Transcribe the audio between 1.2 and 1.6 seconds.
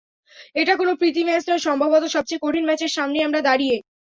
match